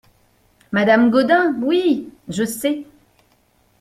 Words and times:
Madame 0.71 1.11
Gaudin 1.11 1.53
Oui! 1.61 2.09
je 2.27 2.43
sais… 2.43 2.87